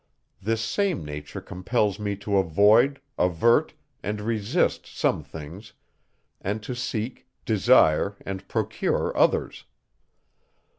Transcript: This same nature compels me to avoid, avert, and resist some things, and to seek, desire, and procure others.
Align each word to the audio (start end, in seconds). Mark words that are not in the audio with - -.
This 0.41 0.61
same 0.61 1.05
nature 1.05 1.41
compels 1.41 1.99
me 1.99 2.15
to 2.15 2.37
avoid, 2.37 2.99
avert, 3.19 3.75
and 4.01 4.19
resist 4.19 4.87
some 4.87 5.23
things, 5.23 5.73
and 6.41 6.63
to 6.63 6.73
seek, 6.73 7.27
desire, 7.45 8.17
and 8.25 8.47
procure 8.47 9.15
others. 9.15 9.65